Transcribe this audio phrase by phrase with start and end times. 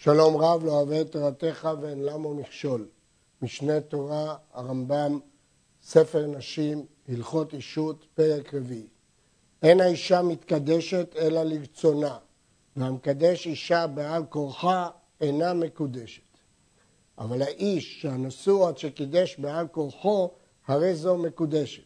[0.00, 2.88] שלום רב לא אוהב את תורתך ואין למו מכשול.
[3.42, 5.18] משנה תורה, הרמב"ם,
[5.82, 8.86] ספר נשים, הלכות אישות, פרק רביעי.
[9.62, 12.18] אין האישה מתקדשת אלא לרצונה,
[12.76, 14.88] והמקדש אישה בעל כורחה
[15.20, 16.22] אינה מקודשת.
[17.18, 20.30] אבל האיש שהנשוא עד שקידש בעל כורחו,
[20.66, 21.82] הרי זו מקודשת.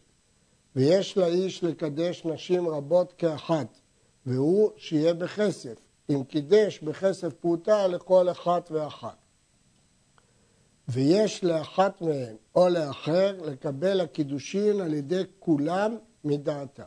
[0.76, 3.78] ויש לאיש לקדש נשים רבות כאחת,
[4.26, 5.76] והוא שיהיה בכסף,
[6.10, 9.16] אם קידש בכסף פרוטה לכל אחת ואחת.
[10.88, 16.82] ויש לאחת מהן או לאחר לקבל הקידושין על ידי כולם מדעתם.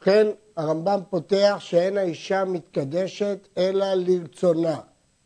[0.00, 4.80] כן, הרמב"ם פותח שאין האישה מתקדשת אלא לרצונה,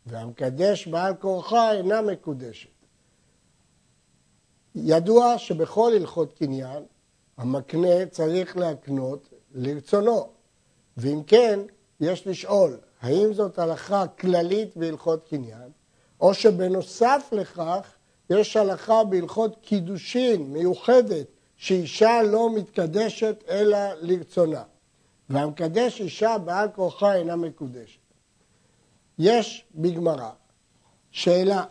[0.05, 2.69] והמקדש בעל כורחה אינה מקודשת.
[4.75, 6.83] ידוע שבכל הלכות קניין
[7.37, 10.29] המקנה צריך להקנות לרצונו,
[10.97, 11.59] ואם כן,
[11.99, 15.69] יש לשאול, האם זאת הלכה כללית בהלכות קניין,
[16.21, 17.95] או שבנוסף לכך
[18.29, 21.25] יש הלכה בהלכות קידושין מיוחדת,
[21.55, 24.63] שאישה לא מתקדשת אלא לרצונה.
[25.29, 27.99] והמקדש אישה בעל כורחה אינה מקודשת.
[29.19, 30.29] יש בגמרא
[31.11, 31.63] שאלה,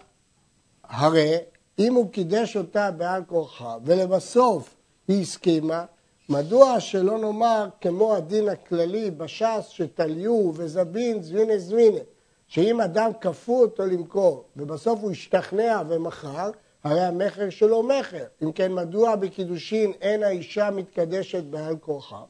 [0.84, 1.36] הרי
[1.78, 4.76] אם הוא קידש אותה בעל כורחה ולבסוף
[5.08, 5.84] היא הסכימה,
[6.28, 12.00] מדוע שלא נאמר כמו הדין הכללי בש"ס שתליו וזבין זבינה זבינה,
[12.46, 16.50] שאם אדם כפו אותו למכור ובסוף הוא השתכנע ומכר,
[16.84, 18.24] הרי המכר שלו מכר.
[18.42, 22.22] אם כן, מדוע בקידושין אין האישה מתקדשת בעל כורחה?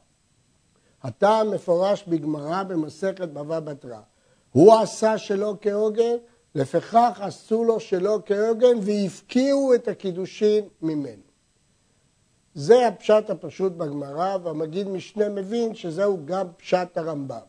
[1.03, 3.99] הטעם מפורש בגמרא במסכת בבא בתרא.
[4.51, 6.15] הוא עשה שלא כהוגן,
[6.55, 11.28] לפיכך עשו לו שלא כהוגן והפקיעו את הקידושין ממנו.
[12.59, 17.39] זה הפשט הפשוט בגמרא, והמגיד משנה מבין שזהו גם פשט הרמב"ם.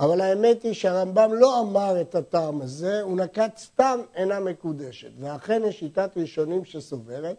[0.00, 5.10] אבל האמת היא שהרמב"ם לא אמר את הטעם הזה, הוא נקט סתם אינה מקודשת.
[5.20, 7.36] ואכן יש שיטת ראשונים שסוברת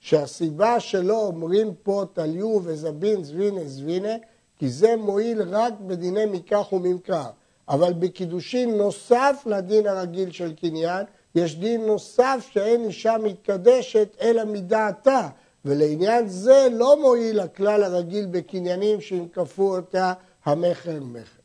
[0.00, 4.14] שהסיבה שלא אומרים פה תליו וזבין זבינה זבינה,
[4.58, 7.30] כי זה מועיל רק בדיני מקח וממכר.
[7.68, 15.28] אבל בקידושין נוסף לדין הרגיל של קניין, יש דין נוסף שאין אישה מתקדשת אלא מדעתה.
[15.64, 20.12] ולעניין זה לא מועיל הכלל הרגיל בקניינים שאם כפו אותה
[20.44, 21.40] המכר מכר.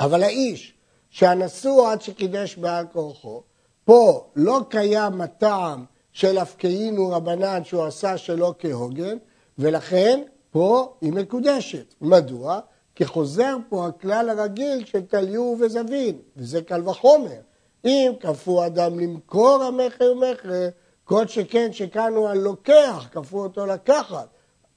[0.00, 0.74] אבל האיש
[1.10, 3.42] שהנשוא עד שקידש בעל כורחו,
[3.84, 9.16] פה לא קיים הטעם של הפקעינו רבנן שהוא עשה שלא כהוגן,
[9.58, 11.94] ולכן פה היא מקודשת.
[12.00, 12.60] מדוע?
[12.94, 17.40] כי חוזר פה הכלל הרגיל של תליו וזבין, וזה קל וחומר.
[17.84, 20.68] אם כפו אדם למכור המכר מכר,
[21.04, 24.28] כל שכן שכאן הוא הלוקח, כפו אותו לקחת.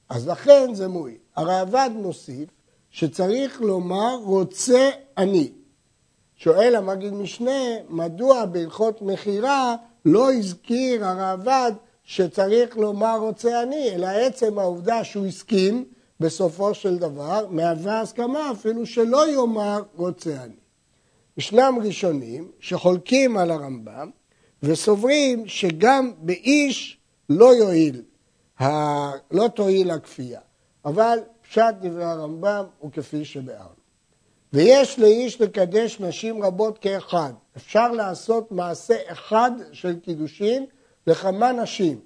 [0.08, 1.16] אז לכן זה מועיל.
[1.36, 2.48] הראב"ד מוסיף
[2.90, 5.52] שצריך לומר רוצה אני.
[6.36, 11.72] שואל המגיד משנה, מדוע בהלכות מכירה לא הזכיר הראב"ד
[12.04, 15.84] שצריך לומר רוצה אני, אלא עצם העובדה שהוא הסכים
[16.20, 20.54] בסופו של דבר, מהווה הסכמה אפילו שלא יאמר רוצה אני.
[21.36, 24.10] ישנם ראשונים שחולקים על הרמב"ם
[24.62, 28.02] וסוברים שגם באיש לא יועיל,
[29.30, 30.40] לא תועיל הכפייה.
[30.84, 31.18] אבל
[31.48, 33.86] פשט דברי הרמב"ם הוא כפי שבארנו.
[34.52, 37.32] ויש לאיש לקדש נשים רבות כאחד.
[37.56, 40.66] אפשר לעשות מעשה אחד של קידושין
[41.06, 42.00] לכמה נשים,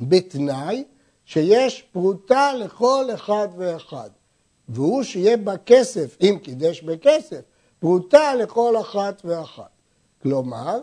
[0.00, 0.84] בתנאי
[1.24, 4.10] שיש פרוטה לכל אחד ואחד.
[4.68, 7.40] והוא שיהיה בה כסף, אם קידש בכסף,
[7.78, 9.70] פרוטה לכל אחת ואחת.
[10.22, 10.80] כלומר,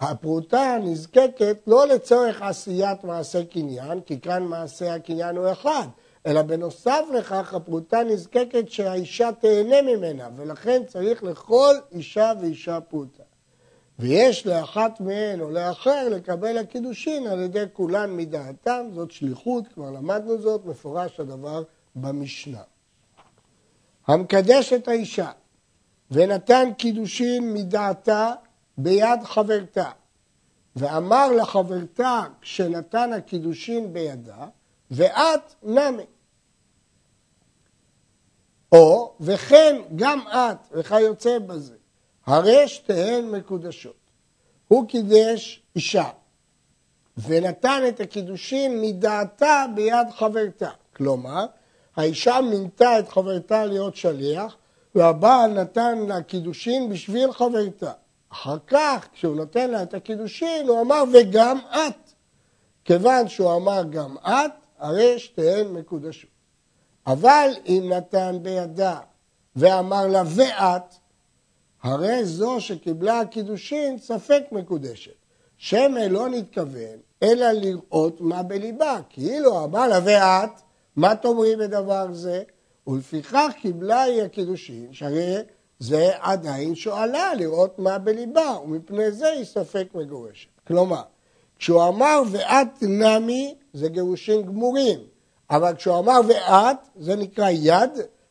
[0.00, 5.86] הפרוטה נזקקת לא לצורך עשיית מעשה קניין, כי כאן מעשה הקניין הוא אחד,
[6.26, 13.22] אלא בנוסף לכך הפרוטה נזקקת שהאישה תהנה ממנה, ולכן צריך לכל אישה ואישה פרוטה.
[13.98, 20.38] ויש לאחת מהן או לאחר לקבל הקידושין על ידי כולן מדעתם, זאת שליחות, כבר למדנו
[20.38, 21.62] זאת, מפורש הדבר
[21.96, 22.62] במשנה.
[24.06, 25.30] המקדש את האישה
[26.10, 28.32] ונתן קידושין מדעתה
[28.78, 29.90] ביד חברתה,
[30.76, 34.46] ואמר לחברתה כשנתן הקידושין בידה,
[34.90, 36.06] ואת נמי.
[38.72, 41.74] או, וכן גם את, וכיוצא בזה,
[42.26, 43.96] הרי שתיהן מקודשות.
[44.68, 46.08] הוא קידש אישה,
[47.16, 50.70] ונתן את הקידושין מדעתה ביד חברתה.
[50.96, 51.46] כלומר,
[51.96, 54.56] האישה מינתה את חברתה להיות שליח,
[54.94, 57.92] והבעל נתן לה קידושין בשביל חברתה.
[58.32, 62.12] אחר כך, כשהוא נותן לה את הקידושין, הוא אמר וגם את.
[62.84, 66.30] כיוון שהוא אמר גם את, הרי שתיהן מקודשות.
[67.06, 68.98] אבל אם נתן בידה
[69.56, 70.94] ואמר לה ואת,
[71.82, 75.12] הרי זו שקיבלה הקידושין ספק מקודשת.
[75.56, 79.00] שמא לא נתכוון, אלא לראות מה בליבה.
[79.08, 80.50] כאילו אמר לה ואת,
[80.96, 82.42] מה תאמרי בדבר זה?
[82.86, 85.36] ולפיכך קיבלה היא הקידושין, שהרי
[85.78, 90.48] זה עדיין שואלה לראות מה בליבה, ומפני זה היא ספק מגורשת.
[90.66, 91.02] כלומר,
[91.58, 94.98] כשהוא אמר ואת נמי, זה גירושין גמורים,
[95.50, 97.90] אבל כשהוא אמר ואת, זה נקרא יד,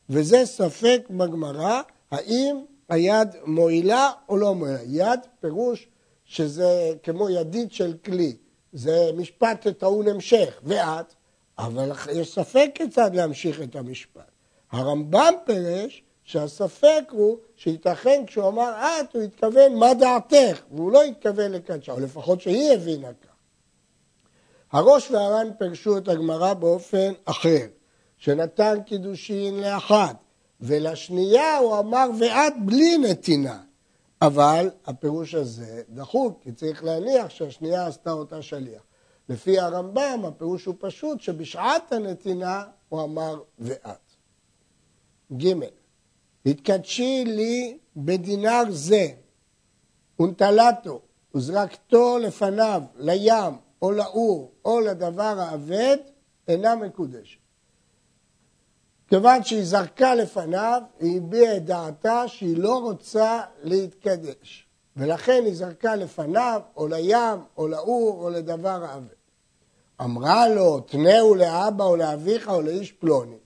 [0.09, 2.57] וזה ספק בגמרא, האם
[2.89, 4.79] היד מועילה או לא מועילה.
[4.85, 5.87] יד פירוש
[6.25, 8.35] שזה כמו ידית של כלי,
[8.73, 11.13] זה משפט טעון המשך, ואת,
[11.59, 14.31] אבל יש ספק כיצד להמשיך את המשפט.
[14.71, 21.51] הרמב"ם פירש שהספק הוא שייתכן כשהוא אמר את, הוא התכוון מה דעתך, והוא לא התכוון
[21.51, 23.29] לקדשה, או לפחות שהיא הבינה כך.
[24.71, 27.65] הראש והר"ן פירשו את הגמרא באופן אחר,
[28.17, 30.15] שנתן קידושין לאחת,
[30.61, 33.59] ולשנייה הוא אמר ואת בלי נתינה.
[34.21, 38.81] אבל הפירוש הזה דחוק, כי צריך להניח שהשנייה עשתה אותה שליח.
[39.29, 44.11] לפי הרמב"ם הפירוש הוא פשוט שבשעת הנתינה הוא אמר ואת.
[45.37, 45.53] ג'
[46.47, 49.07] התקדשי לי בדינר זה
[50.19, 51.01] ונטלתו
[51.35, 55.97] וזרקתו לפניו לים או לאור או לדבר האבד
[56.47, 57.39] אינה מקודשת.
[59.07, 64.67] כיוון שהיא זרקה לפניו, היא הביעה את דעתה שהיא לא רוצה להתקדש.
[64.97, 69.17] ולכן היא זרקה לפניו, או לים, או לאור, או לדבר האבד.
[70.01, 73.37] אמרה לו, תנאו לאבא או לאביך או לאיש פלוני,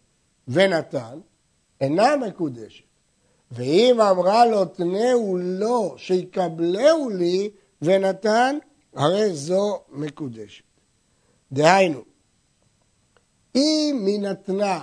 [0.48, 1.19] ונתן,
[1.81, 2.90] אינה מקודשת.
[3.51, 7.50] ואם אמרה לו, תנאו לו, שיקבלהו לי,
[7.81, 8.57] ונתן,
[8.95, 10.63] הרי זו מקודשת.
[11.51, 12.01] דהיינו,
[13.56, 14.81] אם היא נתנה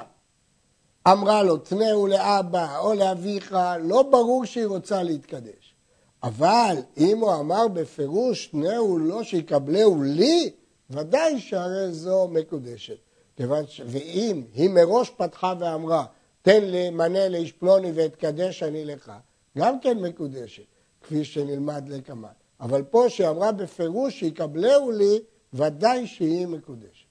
[1.12, 5.74] אמרה לו, תנאו לאבא או לאביך, לא ברור שהיא רוצה להתקדש.
[6.22, 10.50] אבל אם הוא אמר בפירוש, תנאו לא שיקבלהו לי,
[10.90, 12.96] ודאי שהרי זו מקודשת.
[13.36, 13.80] כיוון ש...
[13.86, 16.04] ואם היא מראש פתחה ואמרה,
[16.42, 19.12] תן לי מנה לאיש פלוני ואתקדש אני לך,
[19.58, 20.62] גם כן מקודשת,
[21.02, 22.28] כפי שנלמד לקמן.
[22.60, 25.20] אבל פה שהיא אמרה בפירוש שיקבלהו לי,
[25.52, 27.06] ודאי שהיא מקודשת.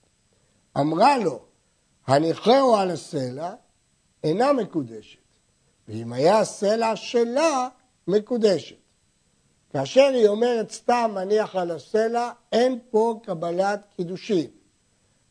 [0.78, 1.40] אמרה לו,
[2.08, 3.54] הניחהו על הסלע,
[4.24, 5.20] אינה מקודשת,
[5.88, 7.68] ואם היה הסלע שלה,
[8.08, 8.76] מקודשת.
[9.70, 14.50] כאשר היא אומרת סתם מניח על הסלע, אין פה קבלת קידושין.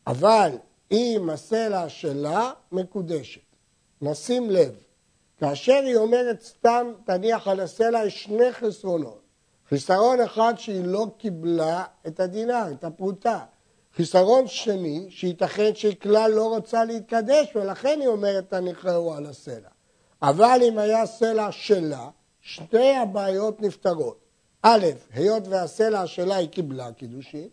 [0.07, 0.51] אבל
[0.91, 3.46] אם הסלע שלה, מקודשת.
[4.01, 4.75] נשים לב,
[5.39, 9.21] כאשר היא אומרת סתם תניח על הסלע, יש שני חסרונות.
[9.69, 13.39] חיסרון אחד שהיא לא קיבלה את הדינר, את הפרוטה.
[13.95, 19.69] חיסרון שני, שייתכן שהיא כלל לא רוצה להתקדש ולכן היא אומרת תניחהו על הסלע.
[20.21, 22.09] אבל אם היה סלע שלה,
[22.41, 24.19] שתי הבעיות נפתרות.
[24.61, 27.47] א', היות והסלע שלה היא קיבלה קידושין,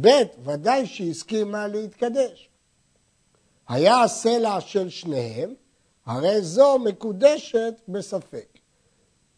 [0.00, 0.08] ב',
[0.44, 2.48] ודאי שהיא הסכימה להתקדש.
[3.68, 5.54] היה הסלע של שניהם,
[6.06, 8.58] הרי זו מקודשת בספק.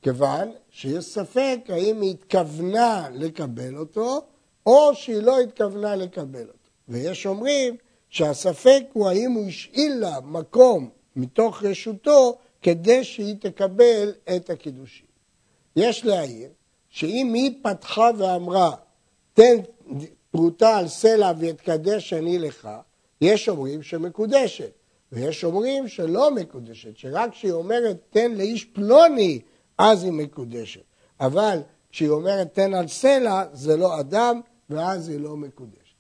[0.03, 4.21] כיוון שיש ספק האם היא התכוונה לקבל אותו,
[4.67, 6.71] או שהיא לא התכוונה לקבל אותו.
[6.89, 7.77] ויש אומרים
[8.09, 15.07] שהספק הוא האם הוא השאיל לה מקום מתוך רשותו כדי שהיא תקבל את הקידושים.
[15.77, 16.49] יש להעיר
[16.89, 18.71] שאם היא פתחה ואמרה
[19.35, 19.57] תן
[20.31, 22.69] פרוטה על סלע ואתקדש אני לך,
[23.21, 24.71] יש אומרים שמקודשת,
[25.17, 29.41] ויש אומרים שלא מקודשת, שרק כשהיא אומרת תן לאיש פלוני
[29.79, 30.81] אז היא מקודשת.
[31.21, 31.59] אבל
[31.91, 35.95] כשהיא אומרת תן על סלע זה לא אדם ואז היא לא מקודשת.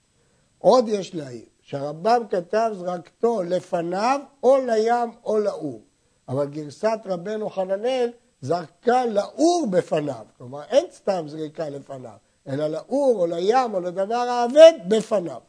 [0.58, 5.82] עוד יש להעיר, שהרמב"ם כתב זרקתו לפניו או לים או לאור,
[6.28, 12.16] אבל גרסת רבנו חננאל זרקה לאור בפניו, כלומר אין סתם זריקה לפניו,
[12.48, 15.40] אלא לאור או לים או לדבר האבד בפניו.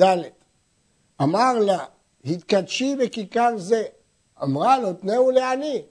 [0.00, 0.43] ד'
[1.22, 1.84] אמר לה,
[2.24, 3.84] התקדשי בכיכר זה,
[4.42, 5.82] אמרה לו, תנאו לעני,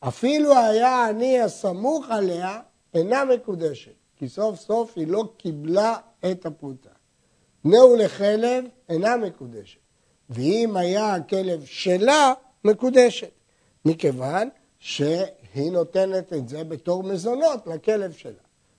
[0.00, 2.60] אפילו היה העני הסמוך עליה,
[2.94, 3.98] אינה מקודשת.
[4.18, 5.96] כי סוף סוף היא לא קיבלה
[6.30, 6.90] את הפרוטה.
[7.64, 9.78] נאו לחלב אינה מקודשת,
[10.30, 12.32] ואם היה הכלב שלה,
[12.64, 13.30] מקודשת,
[13.84, 18.32] מכיוון שהיא נותנת את זה בתור מזונות לכלב שלה.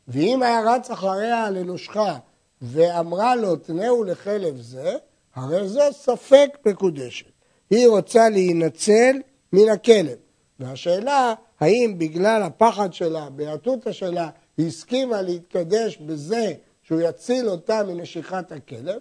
[0.08, 2.18] ואם היה רץ אחריה לנושכה
[2.62, 4.98] ואמרה לו תנאו לחלב זה,
[5.36, 7.26] הרי זו ספק מקודשת.
[7.70, 9.16] היא רוצה להינצל
[9.54, 10.18] מן הכלב.
[10.60, 18.52] והשאלה, האם בגלל הפחד שלה, בהטוטה שלה, היא הסכימה להתקדש בזה שהוא יציל אותה מנשיכת
[18.52, 19.00] הכלב,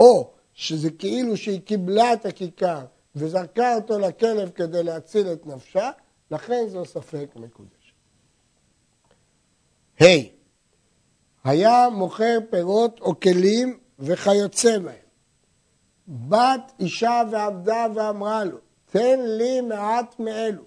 [0.00, 2.84] או שזה כאילו שהיא קיבלה את הכיכר
[3.16, 5.90] וזרקה אותו לכלב כדי להציל את נפשה,
[6.30, 7.94] לכן זו ספק מקודש.
[10.00, 10.26] ה' hey,
[11.44, 15.05] היה מוכר פירות או כלים וכיוצא בהם.
[16.08, 18.58] בת אישה ועבדה ואמרה לו,
[18.90, 20.62] תן לי מעט מאלו.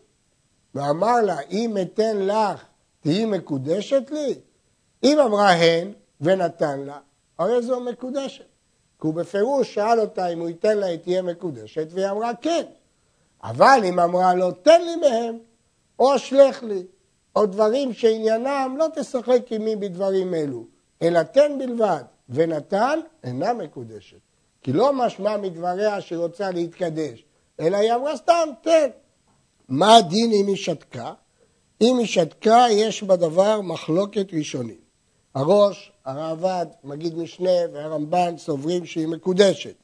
[0.76, 2.66] ואמר לה, אם אתן לך,
[3.00, 4.36] תהיי מקודשת לי?
[5.04, 5.92] אם אמרה הן
[6.22, 6.98] ונתן לה,
[7.38, 8.46] הרי זו מקודשת.
[9.02, 12.64] כי הוא בפירוש שאל אותה אם הוא ייתן לה, היא תהיה מקודשת, והיא אמרה כן.
[13.44, 15.38] אבל אם אמרה לו, תן לי מהם,
[16.00, 16.84] או אשלך לי,
[17.36, 20.66] או דברים שעניינם לא תשחק עמי בדברים אלו,
[21.02, 24.29] אלא תן בלבד, ונתן אינה מקודשת.
[24.64, 27.24] כי לא משמע מדבריה שהיא רוצה להתקדש,
[27.60, 28.88] אלא היא אמרה סתם, תן.
[29.70, 31.14] מה הדין אם היא שתקה?
[31.82, 34.80] אם היא שתקה, יש בדבר מחלוקת ראשונים.
[35.36, 39.76] הראש, הרעב"ד, מגיד משנה והרמב"ן סוברים שהיא מקודשת.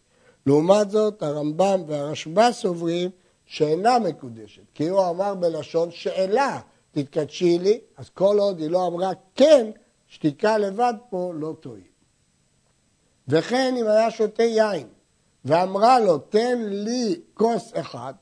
[0.46, 3.10] לעומת זאת, הרמב"ם והרשב"א סוברים
[3.46, 6.60] שאינה מקודשת, כי הוא אמר בלשון שאלה,
[6.92, 9.72] תתקדשי לי, אז כל עוד היא לא אמרה כן,
[10.08, 11.95] שתיקה לבד פה לא תועיל.
[13.28, 14.88] וכן אם היה שותה יין
[15.46, 18.14] ואמרה לו תן לי כוס אחד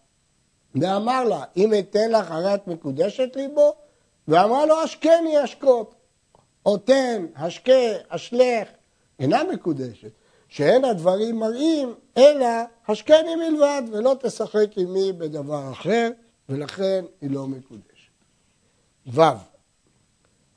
[0.75, 3.73] ואמר לה אם אתן לך הרי את מקודשת לי בו
[4.27, 5.35] ואמרה לו השקני
[6.65, 7.71] או תן, השקה,
[8.07, 8.67] אשלך
[9.19, 10.11] אינה מקודשת
[10.47, 12.47] שאין הדברים מראים אלא
[12.87, 16.09] השקני מלבד ולא תשחק עמי בדבר אחר
[16.49, 18.11] ולכן היא לא מקודשת.
[19.07, 19.21] ו.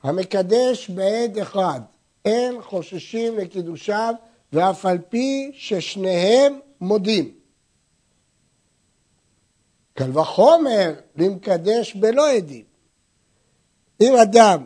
[0.03, 1.81] המקדש בעד אחד
[2.25, 4.13] אין חוששים לקידושיו
[4.53, 7.31] ואף על פי ששניהם מודים.
[9.93, 12.63] קל וחומר למקדש בלא עדים.
[14.01, 14.65] אם אדם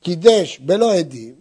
[0.00, 1.34] קידש בלא עדים,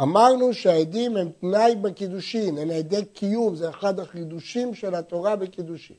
[0.00, 5.96] אמרנו שהעדים הם תנאי בקידושין, הם עדי קיום, זה אחד החידושים של התורה בקידושין.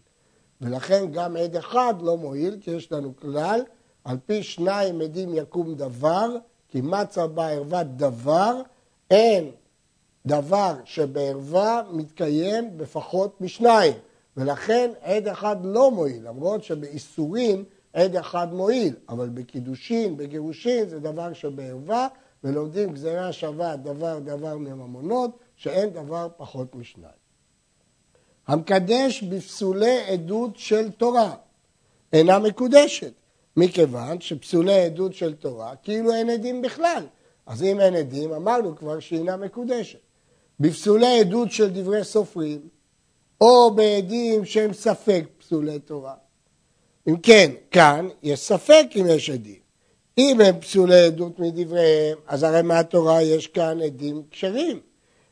[0.61, 3.61] ולכן גם עד אחד לא מועיל, כי יש לנו כלל,
[4.03, 6.29] על פי שניים עדים יקום דבר,
[6.69, 8.61] כי מצה בערווה דבר,
[9.11, 9.51] אין
[10.25, 13.93] דבר שבערווה מתקיים בפחות משניים,
[14.37, 17.63] ולכן עד אחד לא מועיל, למרות שבאיסורים
[17.93, 22.07] עד אחד מועיל, אבל בקידושין, בגירושין, זה דבר שבערווה,
[22.43, 27.23] ולומדים גזירה שווה דבר דבר מממונות, שאין דבר פחות משניים.
[28.47, 31.35] המקדש בפסולי עדות של תורה
[32.13, 33.11] אינה מקודשת,
[33.57, 37.05] מכיוון שפסולי עדות של תורה כאילו אין עדים בכלל.
[37.45, 39.99] אז אם אין עדים, אמרנו כבר שהיא אינה מקודשת.
[40.59, 42.67] בפסולי עדות של דברי סופרים,
[43.41, 46.13] או בעדים שהם ספק פסולי תורה.
[47.07, 49.63] אם כן, כאן יש ספק אם יש עדים.
[50.17, 54.79] אם הם פסולי עדות מדבריהם, אז הרי מהתורה יש כאן עדים כשרים.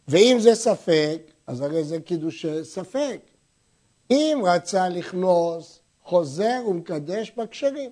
[0.07, 3.19] ואם זה ספק, אז הרי זה קידושי ספק.
[4.11, 7.91] אם רצה לכנוס, חוזר ומקדש בכשרים.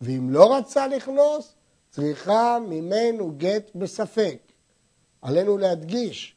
[0.00, 1.54] ואם לא רצה לכנוס,
[1.90, 4.38] צריכה ממנו גט בספק.
[5.22, 6.36] עלינו להדגיש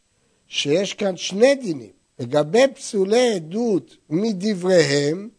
[0.53, 1.89] שיש כאן שני דינים.
[2.19, 5.29] לגבי פסולי עדות מדבריהם,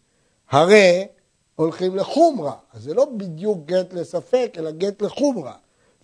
[0.50, 1.06] הרי
[1.56, 2.54] הולכים לחומרה.
[2.72, 5.54] אז זה לא בדיוק גט לספק, אלא גט לחומרה.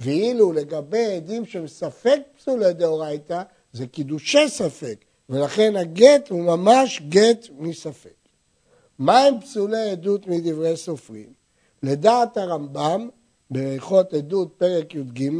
[0.00, 4.96] ואילו לגבי עדים שהם ספק פסולי דאורייתא, זה קידושי ספק,
[5.28, 8.14] ולכן הגט הוא ממש גט מספק.
[8.98, 11.32] מהם פסולי עדות מדברי סופרים?
[11.82, 13.08] לדעת הרמב"ם,
[13.50, 15.30] בהלכות עדות פרק י"ג,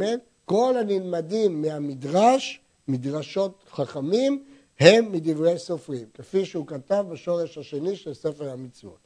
[0.45, 2.61] כל הנלמדים מהמדרש,
[2.91, 4.43] מדרשות חכמים,
[4.79, 8.97] הם מדברי סופרים, כפי שהוא כתב בשורש השני של ספר המצוות.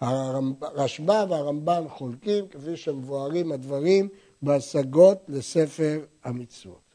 [0.00, 4.08] הרשב"א והרמב"ן חולקים, כפי שמבוארים הדברים
[4.42, 6.86] בהשגות לספר המצוות.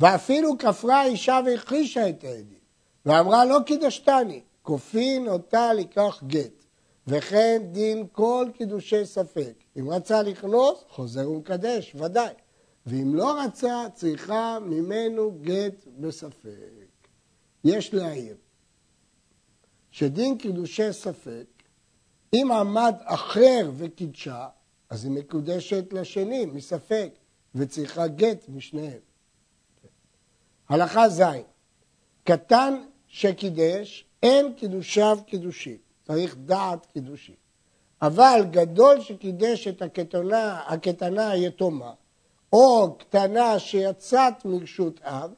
[0.00, 2.58] ואפילו כפרה האישה והכחישה את העדים,
[3.06, 6.66] ואמרה לא קידשתני, כופין אותה לקח גט.
[7.06, 9.52] וכן דין כל קידושי ספק.
[9.78, 12.32] אם רצה לכנוס, חוזר ומקדש, ודאי.
[12.86, 17.08] ואם לא רצה, צריכה ממנו גט בספק.
[17.64, 18.36] יש להעיר
[19.90, 21.46] שדין קידושי ספק,
[22.34, 24.48] אם עמד אחר וקידשה,
[24.90, 27.10] אז היא מקודשת לשני, מספק,
[27.54, 29.00] וצריכה גט משניהם.
[30.68, 31.22] הלכה ז'
[32.24, 32.74] קטן
[33.06, 35.76] שקידש, אין קידושיו קידושין.
[36.06, 37.34] צריך דעת קידושין.
[38.02, 41.92] אבל גדול שקידש את הקטנה, הקטנה היתומה,
[42.56, 45.30] או קטנה שיצאת מרשות אב,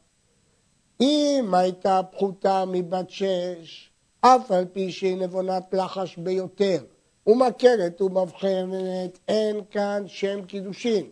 [1.01, 6.85] אם הייתה פחותה מבת שש, אף על פי שהיא נבונת לחש ביותר,
[7.27, 11.07] ומכרת ומבחנת, אין כאן שם קידושין,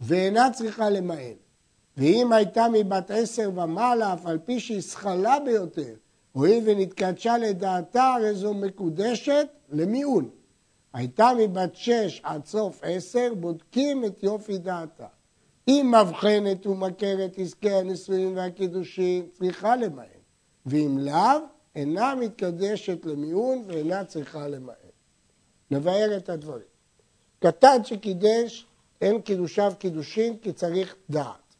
[0.00, 1.34] ואינה צריכה למען.
[1.96, 5.94] ואם הייתה מבת עשר ומעלה, אף על פי שהיא שכלה ביותר,
[6.32, 10.30] הואיל ונתקדשה לדעתה, הרי זו מקודשת למיעון.
[10.96, 15.06] הייתה מבת שש עד סוף עשר, בודקים את יופי דעתה.
[15.68, 20.06] אם מבחנת ומכרת עסקי הנישואים והקידושין, צריכה למען.
[20.66, 21.38] ואם לאו,
[21.74, 24.76] אינה מתקדשת למיעון ואינה צריכה למען.
[25.70, 26.66] נבהר את הדברים.
[27.38, 28.66] קטן שקידש,
[29.00, 31.54] אין קידושיו קידושין כי צריך דעת.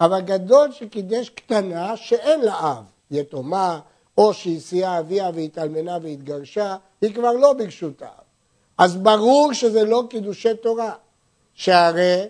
[0.00, 3.80] אבל גדול שקידש קטנה שאין לה אב, יתומה,
[4.18, 8.21] או שהסיעה אביה והתאלמנה והתגרשה, היא כבר לא ברשות האב.
[8.78, 10.94] אז ברור שזה לא קידושי תורה,
[11.54, 12.26] שהרי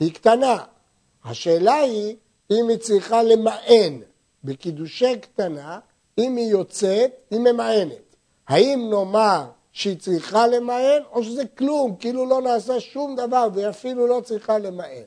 [0.00, 0.64] היא קטנה.
[1.24, 2.16] השאלה היא
[2.50, 4.00] אם היא צריכה למען
[4.44, 5.78] בקידושי קטנה,
[6.18, 8.16] אם היא יוצאת, היא ממאנת.
[8.48, 14.06] האם נאמר שהיא צריכה למען, או שזה כלום, כאילו לא נעשה שום דבר והיא אפילו
[14.06, 15.02] לא צריכה למען.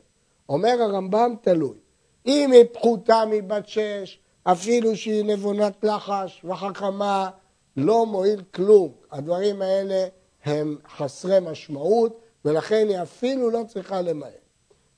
[0.49, 1.77] אומר הרמב"ם, תלוי.
[2.25, 7.29] אם היא פחותה מבת שש, אפילו שהיא נבונת לחש וחכמה,
[7.77, 8.91] לא מועיל כלום.
[9.11, 10.07] הדברים האלה
[10.45, 14.31] הם חסרי משמעות, ולכן היא אפילו לא צריכה למעט.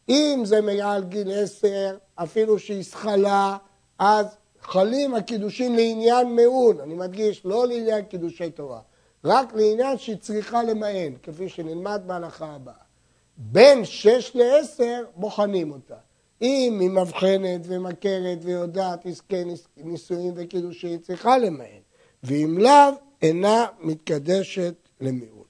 [0.09, 3.57] אם זה מעל גיל עשר, אפילו שהיא זכלה,
[3.99, 4.25] אז
[4.61, 8.79] חלים הקידושים לעניין מעון, אני מדגיש, לא לעניין קידושי תורה,
[9.25, 12.73] רק לעניין שהיא צריכה למען, כפי שנלמד בהלכה הבאה.
[13.37, 15.95] בין שש לעשר בוחנים אותה.
[16.41, 19.43] אם היא מבחנת ומכרת ויודעת עסקי
[19.77, 21.81] נישואים וקידושין, צריכה למען,
[22.23, 25.47] ואם לאו, אינה מתקדשת למיעוט.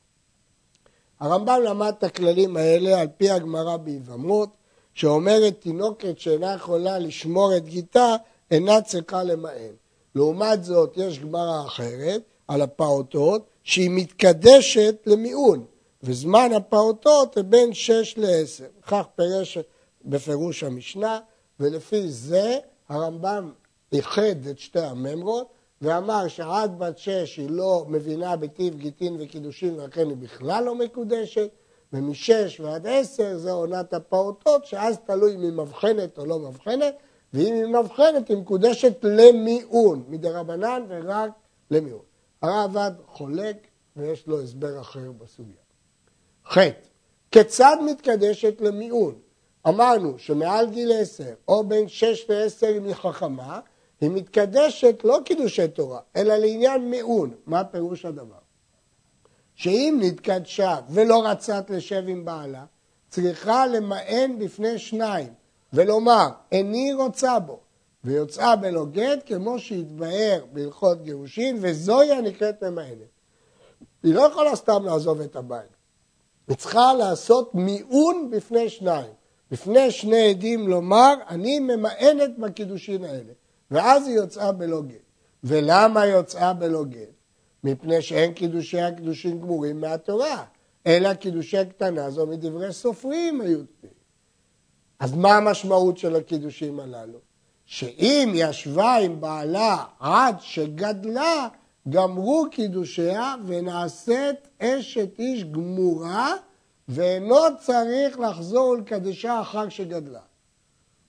[1.20, 4.50] הרמב"ם למד את הכללים האלה על פי הגמרא ביבמות,
[4.94, 8.16] שאומרת תינוקת שאינה יכולה לשמור את גיתה,
[8.52, 9.74] אינה צריכה למען.
[10.16, 15.66] לעומת זאת, יש גמרא אחרת על הפעוטות, שהיא מתקדשת למיעון,
[16.04, 18.68] וזמן הפעוטות הוא בין שש לעשר.
[18.88, 19.58] כך פירש
[20.06, 21.20] בפירוש המשנה,
[21.60, 22.58] ולפי זה
[22.90, 23.52] הרמב"ם
[23.92, 25.48] איחד את שתי הממרות
[25.82, 31.50] ואמר שעד בת שש היא לא מבינה בטיב גיטין וקידושין ולכן היא בכלל לא מקודשת,
[31.94, 36.96] ומשש ועד עשר זה עונת הפעוטות, שאז תלוי אם היא מבחנת או לא מבחנת,
[37.34, 41.32] ואם היא מבחנת היא מקודשת למיעון, מדי רבנן ורק
[41.72, 42.02] למיעון.
[42.42, 45.62] הרעב"ד חולק ויש לו הסבר אחר בסוגיה.
[46.48, 46.58] ח.
[47.32, 49.16] כיצד מתקדשת למיעון?
[49.68, 53.60] אמרנו שמעל גיל עשר או בין שש לעשר אם היא חכמה,
[54.02, 57.32] היא מתקדשת לא קידושי תורה, אלא לעניין מיעון.
[57.46, 58.36] מה פירוש הדבר?
[59.56, 62.66] שאם נתקדשה ולא רצת לשב עם בעלה,
[63.10, 65.34] צריכה למען בפני שניים
[65.74, 67.60] ולומר, איני רוצה בו,
[68.04, 73.12] ויוצאה בלא גט כמו שהתבהר בהלכות גירושין, וזוהי הנקראת ממאנת.
[74.04, 75.72] היא לא יכולה סתם לעזוב את הבית.
[76.48, 79.12] היא צריכה לעשות מיעון בפני שניים.
[79.52, 83.34] בפני שני עדים לומר, אני ממאנת בקידושין האלה.
[83.72, 84.96] ואז היא יוצאה בלא גט.
[85.44, 87.10] ולמה יוצאה בלא גט?
[87.64, 90.44] מפני שאין קידושי הקדושין גמורים מהתורה,
[90.88, 93.96] אלא קידושי קטנה זו מדברי סופרים היו תנאים.
[95.00, 97.20] אז מה המשמעות של הקידושים הללו?
[97.66, 101.48] שאם ישבה עם בעלה עד שגדלה,
[101.90, 106.34] גמרו קידושיה ונעשית אשת איש גמורה
[106.88, 110.20] ואינו צריך לחזור ולקדשה אחר שגדלה.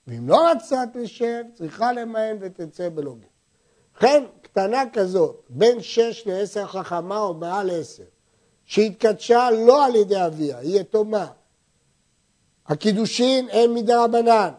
[0.07, 3.27] ואם לא רצה תשב, צריכה למען ותצא בלא גט.
[3.93, 8.03] ובכן, קטנה כזאת, בין שש לעשר חכמה או מעל עשר,
[8.65, 11.27] שהתקדשה לא על ידי אביה, היא יתומה.
[12.67, 14.49] הקידושין הם מדי רבנן,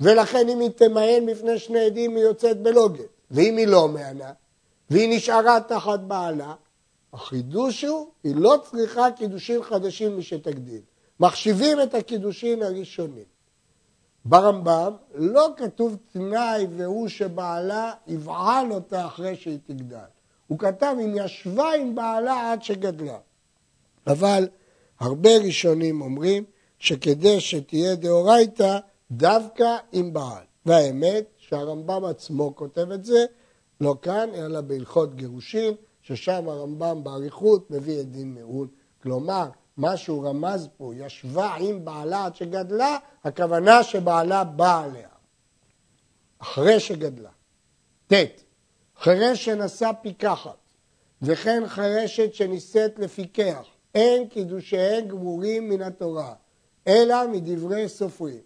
[0.00, 3.04] ולכן אם היא תמהן בפני שני עדים היא יוצאת בלא גט.
[3.30, 4.32] ואם היא לא מהנה,
[4.90, 6.54] והיא נשארה תחת בעלה,
[7.12, 10.80] החידוש הוא, היא לא צריכה קידושין חדשים משתגדיל.
[11.20, 13.35] מחשיבים את הקידושין הראשונים.
[14.28, 19.98] ברמב"ם לא כתוב תנאי והוא שבעלה יבעל אותה אחרי שהיא תגדל.
[20.46, 23.18] הוא כתב אם ישבה עם בעלה עד שגדלה.
[24.06, 24.48] אבל
[25.00, 26.44] הרבה ראשונים אומרים
[26.78, 28.78] שכדי שתהיה דאורייתא
[29.10, 30.42] דווקא עם בעל.
[30.66, 33.24] והאמת שהרמב"ם עצמו כותב את זה,
[33.80, 38.68] לא כאן, אלא בהלכות גירושין, ששם הרמב"ם באריכות מביא את דין מעון.
[39.02, 45.08] כלומר, מה שהוא רמז פה, ישבה עם בעלה עד שגדלה, הכוונה שבעלה בא עליה.
[46.38, 47.30] אחרי שגדלה.
[48.06, 48.14] ט.
[48.98, 50.56] חירש שנשא פיקחת,
[51.22, 56.34] וכן חירשת שנישאת לפיקח, אין קידושיהם גמורים מן התורה,
[56.86, 58.40] אלא מדברי סופרים.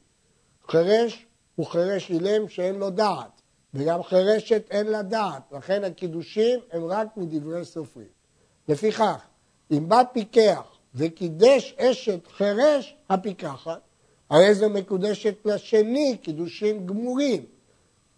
[0.69, 3.43] חירש הוא חירש אילם שאין לו דעת,
[3.75, 8.09] וגם חירשת אין לה דעת, לכן הקידושים הם רק מדברי סופרים.
[8.69, 9.27] לפיכך,
[9.71, 13.81] אם בא פיקח וקידש אשת חירש הפיקחת,
[14.31, 17.45] הרי זו מקודשת לשני, קידושים גמורים,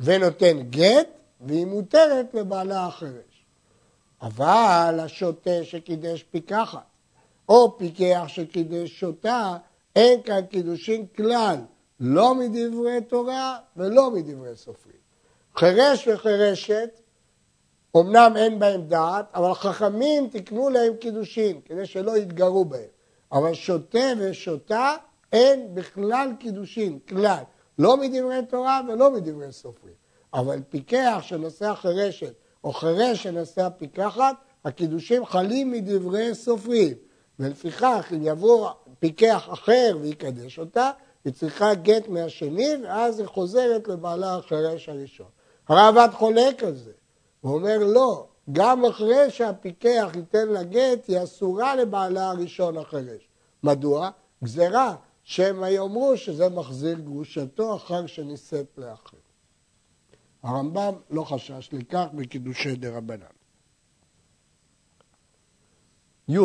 [0.00, 1.08] ונותן גט,
[1.40, 3.44] והיא מותרת לבעלה החירש.
[4.22, 6.86] אבל השוטה שקידש פיקחת,
[7.48, 9.56] או פיקח שקידש שוטה,
[9.96, 11.56] אין כאן קידושין כלל,
[12.00, 14.96] לא מדברי תורה ולא מדברי סופרים.
[15.56, 17.00] חירש וחירשת,
[17.96, 22.88] אמנם אין בהם דעת, אבל חכמים תקנו להם קידושין, כדי שלא יתגרו בהם.
[23.32, 24.96] אבל שוטה ושוטה,
[25.32, 27.42] אין בכלל קידושין, כלל.
[27.78, 29.94] לא מדברי תורה ולא מדברי סופרים.
[30.34, 36.94] אבל פיקח שנושא חירשת, או חירש שנושא פיקחת, הקידושים חלים מדברי סופרים.
[37.38, 40.90] ולפיכך, אם יבוא פיקח אחר ויקדש אותה,
[41.24, 45.26] היא צריכה גט מהשני, ואז היא חוזרת לבעלה החירש הראשון.
[45.68, 46.92] הרעב"ד חולק על זה.
[47.42, 53.28] הוא אומר לא, גם אחרי שהפיקח ייתן לה גט, היא אסורה לבעלה הראשון החירש.
[53.62, 54.10] מדוע?
[54.44, 59.16] גזרה, שמא יאמרו שזה מחזיר גרושתו אחר שנישאת לאחר.
[60.42, 63.26] הרמב"ם לא חשש לכך בקידושי דרבנן.
[66.28, 66.38] י.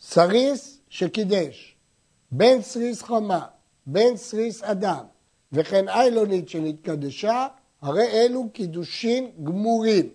[0.00, 1.76] סריס שקידש,
[2.30, 3.46] בין סריס חמה,
[3.86, 5.04] בין סריס אדם,
[5.52, 7.46] וכן איילונית שנתקדשה,
[7.82, 10.08] הרי אלו קידושין גמורים.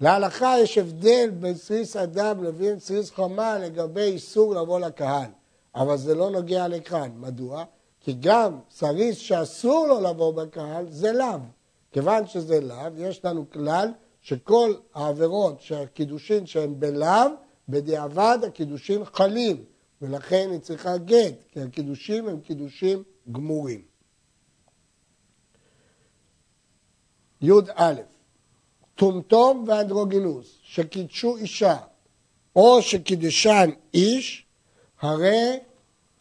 [0.00, 5.30] להלכה יש הבדל בין סריס אדם לבין סריס חמה לגבי איסור לבוא לקהל,
[5.74, 7.10] אבל זה לא נוגע לכאן.
[7.16, 7.64] מדוע?
[8.00, 11.38] כי גם סריס שאסור לו לבוא בקהל זה לאו.
[11.92, 13.88] כיוון שזה לאו, יש לנו כלל
[14.20, 17.28] שכל העבירות שהקידושין שהן בלאו,
[17.68, 19.64] בדיעבד הקידושין חלים,
[20.02, 23.93] ולכן היא צריכה גט, כי הקידושים הם קידושים גמורים.
[27.44, 27.94] י"א
[28.94, 31.76] טומטום ואנדרוגינוס שקידשו אישה
[32.56, 34.46] או שקידשן איש,
[35.00, 35.58] הרי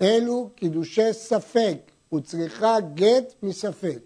[0.01, 1.77] אלו קידושי ספק,
[2.13, 3.99] וצריכה גט מספק.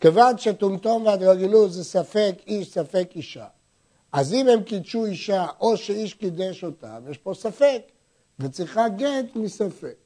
[0.00, 3.46] כיוון שטומטום ואנדרוגינוס זה ספק איש, ספק אישה,
[4.12, 7.82] אז אם הם קידשו אישה או שאיש קידש אותם, יש פה ספק,
[8.38, 9.96] וצריכה גט מספק.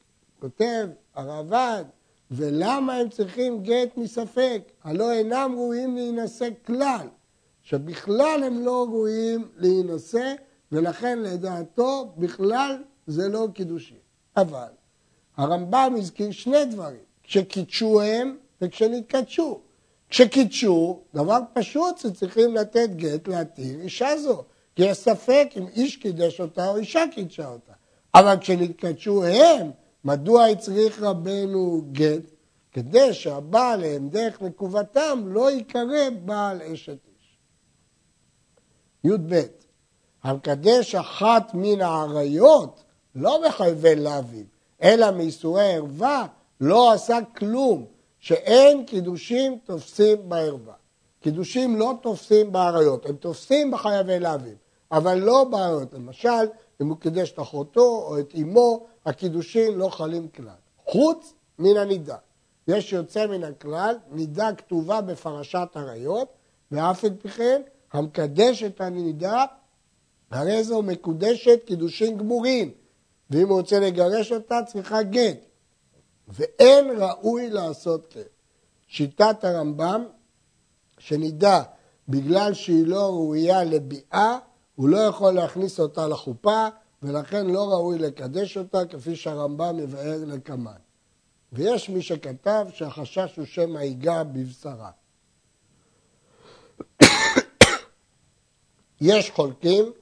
[0.40, 1.84] כותב הרעב"ד,
[2.32, 4.62] ולמה הם צריכים גט מספק?
[4.84, 7.06] הלא אינם ראויים להינשא כלל,
[7.62, 10.34] שבכלל הם לא ראויים להינשא,
[10.72, 13.96] ולכן לדעתו בכלל זה לא קידושין.
[14.36, 14.68] אבל
[15.36, 19.60] הרמב"ם הזכיר שני דברים, כשקידשו הם וכשנתקדשו.
[20.08, 24.44] כשקידשו, דבר פשוט שצריכים לתת גט להתיר אישה זו,
[24.76, 27.72] כי יש ספק אם איש קידש אותה או אישה קידשה אותה.
[28.14, 29.70] אבל כשנתקדשו הם,
[30.04, 32.32] מדוע הצריך רבנו גט?
[32.72, 37.38] כדי שהבעל להם דרך נקובתם לא ייקרא בעל אשת איש.
[39.04, 39.42] י"ב
[40.22, 42.84] המקדש אחת מן האריות
[43.14, 44.46] לא מחייבי לאווים,
[44.82, 46.26] אלא מאיסורי ערווה
[46.60, 47.84] לא עשה כלום,
[48.18, 50.74] שאין קידושים תופסים בערווה.
[51.20, 54.56] קידושים לא תופסים באריות, הם תופסים בחייבי לאווים,
[54.92, 55.92] אבל לא באריות.
[55.92, 56.46] למשל,
[56.82, 60.48] אם הוא קידש את אחותו או את אמו, הקידושים לא חלים כלל.
[60.86, 62.16] חוץ מן הנידה.
[62.68, 66.28] יש יוצא מן הכלל, נידה כתובה בפרשת עריות,
[66.72, 69.44] ואף על פי כן, המקדש את הנידה,
[70.30, 72.70] הרי זו מקודשת קידושין גמורים,
[73.30, 75.38] ואם הוא רוצה לגרש אותה, צריכה גט.
[76.28, 78.20] ואין ראוי לעשות כן.
[78.88, 80.04] שיטת הרמב"ם,
[80.98, 81.62] שנידה
[82.08, 84.38] בגלל שהיא לא ראויה לביאה,
[84.74, 86.68] הוא לא יכול להכניס אותה לחופה,
[87.02, 90.72] ולכן לא ראוי לקדש אותה, כפי שהרמב"ם מבאר לקמן.
[91.52, 94.90] ויש מי שכתב שהחשש הוא שמא ייגע בבשרה.
[99.00, 99.92] יש חולקים,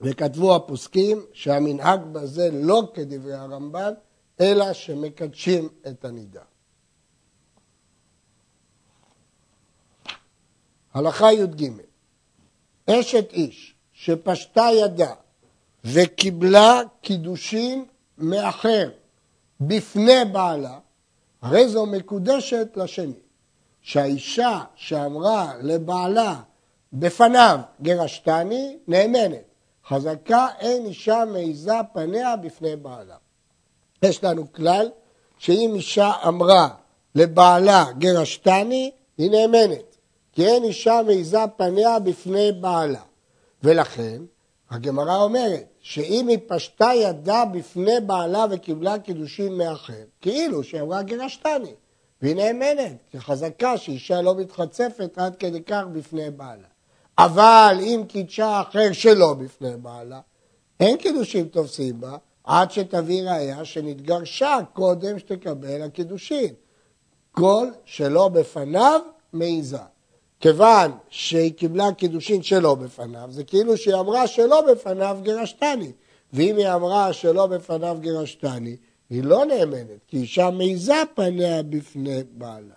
[0.00, 3.92] וכתבו הפוסקים שהמנהג בזה לא כדברי הרמב"ן,
[4.40, 6.42] אלא שמקדשים את הנידה.
[10.94, 11.70] הלכה י"ג
[12.90, 15.12] אשת איש שפשטה ידה
[15.84, 17.84] וקיבלה קידושין
[18.18, 18.88] מאחר
[19.60, 20.78] בפני בעלה,
[21.42, 23.12] הרי זו מקודשת לשני.
[23.86, 26.40] שהאישה שאמרה לבעלה
[26.92, 29.44] בפניו גרשתני, נאמנת.
[29.88, 33.16] חזקה אין אישה מעיזה פניה בפני בעלה.
[34.02, 34.90] יש לנו כלל
[35.38, 36.68] שאם אישה אמרה
[37.14, 39.95] לבעלה גרשתני, היא נאמנת.
[40.36, 43.00] כי אין אישה מעיזה פניה בפני בעלה.
[43.62, 44.22] ולכן
[44.70, 51.74] הגמרא אומרת שאם היא פשטה ידה בפני בעלה וקיבלה קידושין מאחר, כאילו שהיא אמרה גירשתני,
[52.22, 56.68] והיא נאמנת, כי חזקה שאישה לא מתחצפת עד כדי כך בפני בעלה.
[57.18, 60.20] אבל אם קידשה אחר שלא בפני בעלה,
[60.80, 66.54] אין קידושין תופסים בה, עד שתביא ראיה שנתגרשה קודם שתקבל הקידושין.
[67.32, 69.00] כל שלא בפניו
[69.32, 69.95] מעיזה.
[70.40, 75.92] כיוון שהיא קיבלה קידושין שלא בפניו, זה כאילו שהיא אמרה שלא בפניו גירשתני.
[76.32, 78.76] ואם היא אמרה שלא בפניו גירשתני,
[79.10, 82.74] היא לא נאמנת, כי אישה מעיזה פניה בפני בעלה.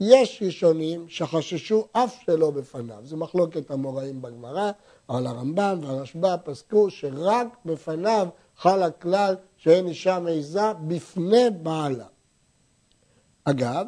[0.00, 4.70] יש ראשונים שחששו אף שלא בפניו, זו מחלוקת המוראים בגמרא,
[5.08, 12.06] אבל הרמב"ם והרשב"א פסקו שרק בפניו חל הכלל שאין אישה מעיזה בפני בעלה.
[13.44, 13.86] אגב,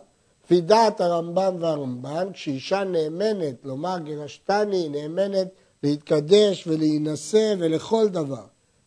[0.51, 5.49] לפי דעת הרמב"ם והרמב"ן, כשאישה נאמנת לומר גירשתני, נאמנת
[5.83, 8.45] להתקדש ולהינשא ולכל דבר.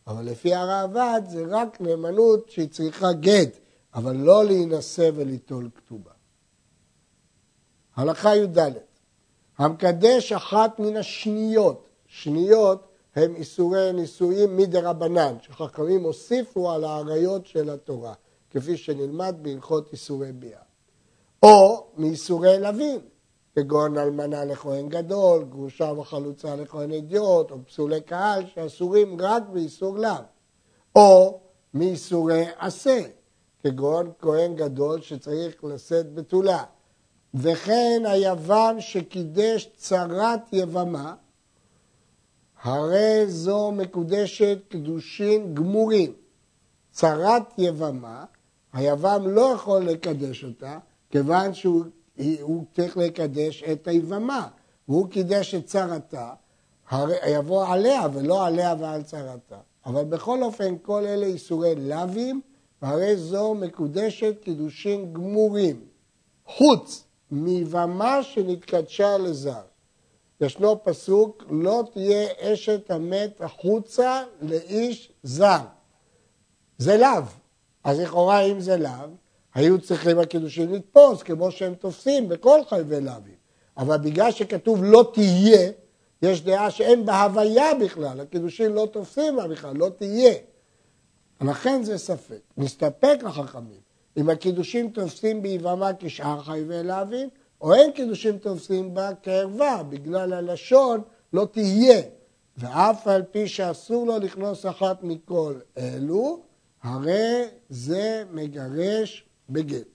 [0.07, 3.57] אבל לפי הראב"ד זה רק נאמנות שהיא צריכה גט,
[3.95, 6.11] אבל לא להינשא וליטול כתובה.
[7.95, 8.57] הלכה י"ד
[9.57, 18.13] המקדש אחת מן השניות, שניות הם איסורי נישואים מדרבנן, שחכמים הוסיפו על האריות של התורה,
[18.49, 20.62] כפי שנלמד בהלכות איסורי ביאה.
[21.43, 22.99] או מאיסורי לווים,
[23.55, 30.11] כגון אלמנה לכהן גדול, גרושה וחלוצה לכהן אדיוט, או פסולי קהל, שאסורים רק באיסור לאו.
[30.95, 31.39] או
[31.73, 33.01] מאיסורי עשה,
[33.63, 36.63] כגון כהן גדול שצריך לשאת בתולה.
[37.33, 41.15] וכן היוון שקידש צרת יבמה,
[42.61, 46.13] הרי זו מקודשת קדושין גמורים.
[46.91, 48.25] צרת יבמה,
[48.73, 50.77] היבם לא יכול לקדש אותה,
[51.13, 54.47] כיוון שהוא צריך לקדש את היבמה,
[54.87, 56.33] והוא קידש את צרתה,
[57.27, 59.57] יבוא עליה ולא עליה ועל צרתה.
[59.85, 62.41] אבל בכל אופן כל אלה איסורי לאווים,
[62.81, 65.85] והרי זו מקודשת קידושין גמורים.
[66.45, 69.63] חוץ מיבמה שנתקדשה לזר.
[70.41, 75.61] ישנו פסוק, לא תהיה אשת המת החוצה לאיש זר.
[76.77, 77.23] זה לאו.
[77.83, 79.09] אז לכאורה אם זה לאו,
[79.53, 83.35] היו צריכים הקידושים לתפוס, כמו שהם תופסים בכל חייבי לאווים.
[83.77, 85.71] אבל בגלל שכתוב לא תהיה,
[86.21, 90.33] יש דעה שאין בה הוויה בכלל, הקידושים לא תופסים בה בכלל, לא תהיה.
[91.41, 92.39] לכן זה ספק.
[92.57, 93.83] נסתפק לחכמים.
[94.17, 97.29] אם הקידושים תופסים ביבמה כשאר חייבי להבים,
[97.61, 101.01] או אין קידושים תופסים בה כערווה, בגלל הלשון
[101.33, 102.01] לא תהיה.
[102.57, 106.39] ואף על פי שאסור לו לכנוס אחת מכל אלו,
[106.83, 109.87] הרי זה מגרש בגט.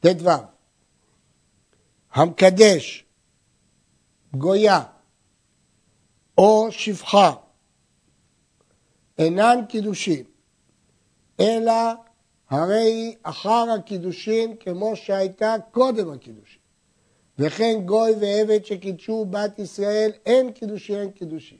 [0.00, 0.30] ט"ו
[2.12, 3.04] המקדש
[4.36, 4.82] גויה
[6.38, 7.34] או שפחה
[9.18, 10.24] אינן קידושין,
[11.40, 11.72] אלא
[12.50, 16.62] הרי אחר הקידושין כמו שהייתה קודם הקידושין.
[17.38, 21.58] וכן גוי ועבד שקידשו בת ישראל, אין קידושין, אין קידושין.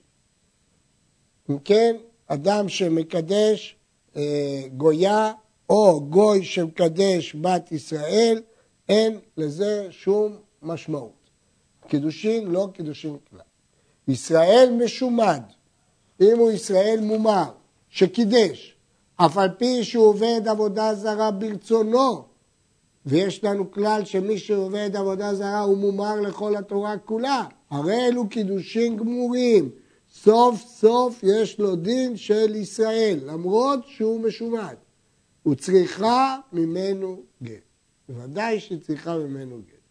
[1.50, 1.96] אם כן,
[2.26, 3.76] אדם שמקדש
[4.76, 5.32] גויה
[5.70, 8.42] או גוי שמקדש בת ישראל,
[8.88, 11.22] אין לזה שום משמעות.
[11.88, 13.40] קידושין לא קידושין כלל.
[14.08, 15.42] ישראל משומד,
[16.20, 17.44] אם הוא ישראל מומר,
[17.88, 18.76] שקידש,
[19.16, 22.24] אף על פי שהוא עובד עבודה זרה ברצונו,
[23.06, 28.96] ויש לנו כלל שמי שעובד עבודה זרה הוא מומר לכל התורה כולה, הרי אלו קידושין
[28.96, 29.70] גמורים,
[30.12, 34.74] סוף סוף יש לו דין של ישראל, למרות שהוא משומד.
[35.42, 37.62] הוא צריכה ממנו גט.
[38.08, 39.82] בוודאי שהיא צריכה ממנו גט.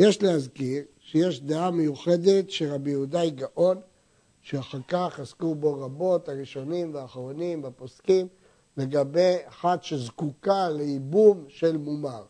[0.00, 3.80] יש להזכיר שיש דעה מיוחדת של רבי יהודה גאון,
[4.42, 8.26] שאחר כך עסקו בו רבות, הראשונים והאחרונים והפוסקים,
[8.76, 12.22] לגבי אחת שזקוקה לייבום של מומר.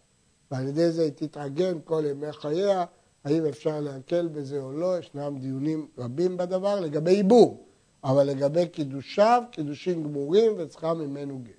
[0.51, 2.85] ועל ידי זה היא תתעגן כל ימי חייה,
[3.25, 7.57] האם אפשר להקל בזה או לא, ישנם דיונים רבים בדבר לגבי ייבום,
[8.05, 11.53] אבל לגבי קידושיו, קידושים גמורים וצריכה ממנו גט.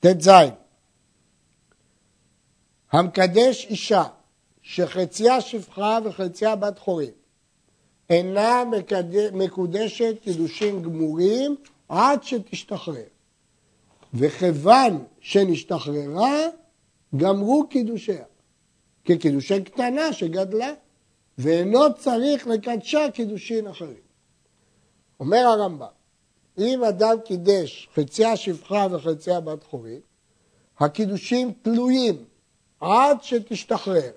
[0.00, 0.30] ט"ז
[2.92, 4.04] המקדש אישה
[4.62, 7.12] שחציה שפחה וחציה בת חורים
[8.10, 8.62] אינה
[9.32, 11.56] מקודשת קידושים גמורים
[11.88, 13.04] עד שתשתחרר.
[14.14, 16.38] וכיוון שנשתחררה,
[17.16, 18.24] גמרו קידושיה.
[19.04, 20.72] כקידושי קטנה שגדלה,
[21.38, 24.02] ואינו צריך לקדשה קידושין אחרים.
[25.20, 25.86] אומר הרמב"ם,
[26.58, 30.02] אם אדם קידש חציה שפחה וחציה בת חורית,
[30.78, 32.24] הקידושים תלויים
[32.80, 34.10] עד שתשתחרר.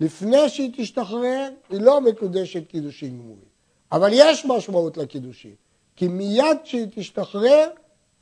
[0.00, 3.54] לפני שהיא תשתחרר, היא לא מקודשת קידושין גמורים.
[3.92, 5.54] אבל יש משמעות לקידושין,
[5.96, 7.68] כי מיד כשהיא תשתחרר,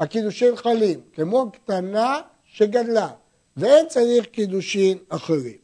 [0.01, 3.09] הקידושין חלים, כמו קטנה שגדלה,
[3.57, 5.62] ואין צריך קידושין אחרים.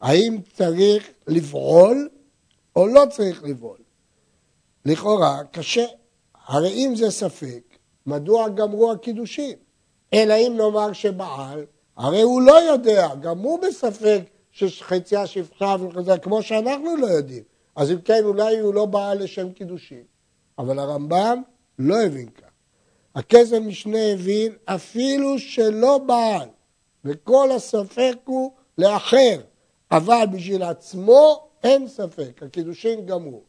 [0.00, 2.08] האם צריך לבעול
[2.76, 3.78] או לא צריך לבעול?
[4.84, 5.84] לכאורה קשה.
[6.46, 9.58] הרי אם זה ספק, מדוע גמרו הקידושים?
[10.14, 11.64] אלא אם נאמר שבעל,
[11.96, 17.42] הרי הוא לא יודע, גם הוא בספק שחציה שפחה וחציה, כמו שאנחנו לא יודעים.
[17.76, 20.02] אז אם כן, אולי הוא לא בעל לשם קידושין.
[20.58, 21.42] אבל הרמב"ם
[21.78, 22.48] לא הבין כך.
[23.14, 26.48] הכסף משנה הבין אפילו שלא בעל,
[27.04, 29.40] וכל הספק הוא לאחר,
[29.90, 33.42] אבל בשביל עצמו אין ספק, הקידושין גמרו.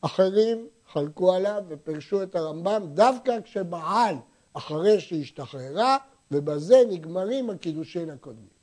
[0.00, 4.16] אחרים חלקו עליו ופרשו את הרמב"ם דווקא כשבעל
[4.52, 5.96] אחרי שהשתחררה,
[6.30, 8.56] ובזה נגמרים הקידושין הקודמים.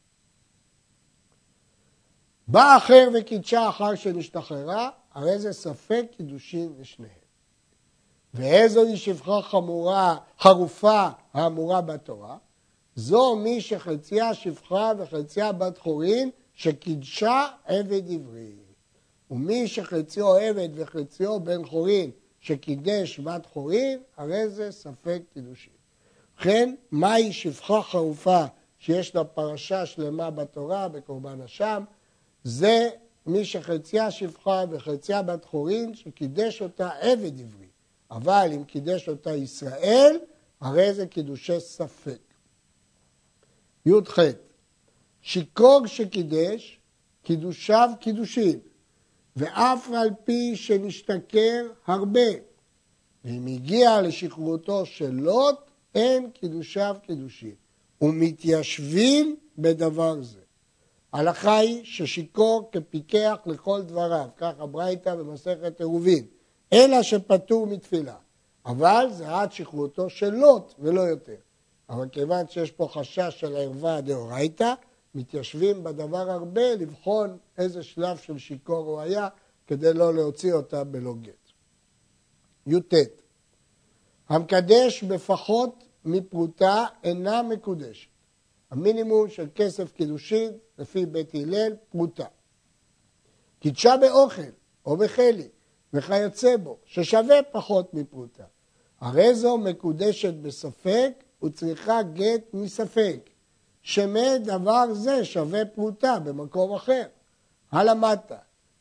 [2.47, 7.23] בא אחר וקידשה אחר שנשתחררה, הרי זה ספק קידושין לשניהם.
[8.33, 12.37] ואיזוהי שפחה חמורה, חרופה האמורה בתורה?
[12.95, 18.51] זו מי שחציה שפחה וחציה בת חורין שקידשה עבד עברי.
[19.31, 25.73] ומי שחציו עבד וחציו בן חורין שקידש בת חורין, הרי זה ספק קידושין.
[26.35, 28.45] ובכן, מהי שפחה חרופה
[28.77, 31.83] שיש לה פרשה שלמה בתורה, בקורבן אשם?
[32.43, 32.89] זה
[33.25, 37.67] מי שחציה שפחה וחציה בת חורין שקידש אותה עבד עברי.
[38.11, 40.19] אבל אם קידש אותה ישראל,
[40.61, 42.19] הרי זה קידושי ספק.
[43.85, 44.19] י"ח
[45.23, 46.79] שיקוג שקידש,
[47.23, 48.59] קידושיו קידושין,
[49.35, 52.29] ואף על פי שנשתכר הרבה,
[53.25, 55.55] ואם הגיע לשחרורתו של לוט,
[55.95, 57.55] אין קידושיו קידושין,
[58.01, 60.39] ומתיישבים בדבר זה.
[61.13, 66.25] ההלכה היא ששיכור כפיקח לכל דבריו, כך הברייתא במסכת עירובין,
[66.73, 68.15] אלא שפטור מתפילה.
[68.65, 71.35] אבל זה עד שחרורתו של לוט ולא יותר.
[71.89, 74.73] אבל כיוון שיש פה חשש של ערווה דאורייתא,
[75.15, 79.27] מתיישבים בדבר הרבה לבחון איזה שלב של שיכור הוא היה,
[79.67, 81.51] כדי לא להוציא אותה בלא גט.
[82.67, 82.93] י"ט
[84.29, 88.07] המקדש בפחות מפרוטה אינה מקודשת.
[88.71, 92.25] המינימום של כסף קידושין, לפי בית הלל, פרוטה.
[93.59, 94.41] קידשה באוכל
[94.85, 95.47] או בחלי
[95.93, 98.43] וכיוצא בו, ששווה פחות מפרוטה.
[98.99, 103.29] הרי זו מקודשת בספק וצריכה גט מספק,
[103.83, 107.03] שמת דבר זה שווה פרוטה במקום אחר.
[107.71, 108.31] הלמדת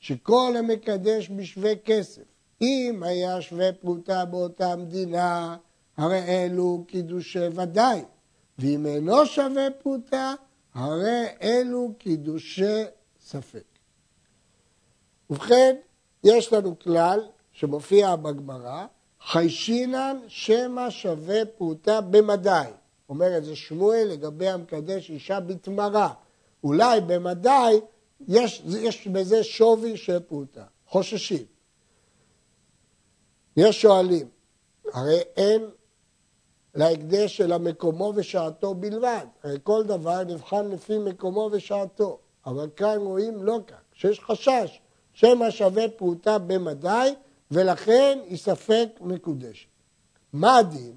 [0.00, 2.22] שכל המקדש בשווה כסף,
[2.62, 5.56] אם היה שווה פרוטה באותה מדינה,
[5.96, 8.04] הרי אלו קידושי ודאי,
[8.58, 10.34] ואם אינו שווה פרוטה,
[10.74, 12.82] הרי אלו קידושי
[13.20, 13.64] ספק.
[15.30, 15.76] ובכן,
[16.24, 17.20] יש לנו כלל
[17.52, 18.86] שמופיע בגמרא,
[19.20, 22.70] חיישינן שמא שווה פרוטה במדי.
[23.12, 26.12] אומר את זה שמואל לגבי המקדש אישה בתמרה.
[26.64, 27.80] אולי במדי
[28.28, 30.64] יש, יש בזה שווי של פרוטה.
[30.86, 31.44] חוששים.
[33.56, 34.28] יש שואלים,
[34.92, 35.62] הרי אין
[36.74, 39.26] להקדש של המקומו ושעתו בלבד.
[39.42, 42.18] הרי כל דבר נבחן לפי מקומו ושעתו.
[42.46, 44.80] אבל כאן רואים לא כך, שיש חשש
[45.12, 47.14] שמא שווה פרוטה במדי,
[47.50, 49.68] ולכן היא ספק מקודשת.
[50.32, 50.96] מה הדין?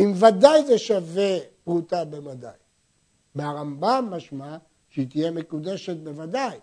[0.00, 2.48] אם ודאי זה שווה פרוטה במדי.
[3.34, 4.56] מהרמב"ם משמע
[4.90, 6.58] שהיא תהיה מקודשת בוודאי,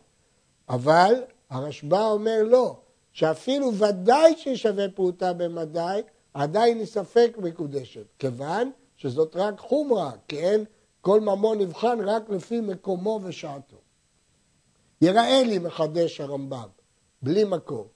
[0.70, 1.14] אבל
[1.50, 2.76] הרשב"א אומר לא,
[3.14, 6.02] שאפילו ודאי ששווה פרוטה במדי,
[6.34, 10.66] עדיין היא ספק מקודשת, כיוון שזאת רק חומרה, אין,
[11.02, 13.78] כל ממון נבחן רק לפי מקומו ושעתו.
[15.02, 16.68] יראה לי, מחדש הרמב"ם,
[17.22, 17.88] בלי מקום,